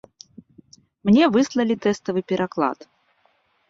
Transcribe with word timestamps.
Мне 1.11 1.23
выслалі 1.37 1.79
тэставы 1.87 2.19
пераклад. 2.35 2.93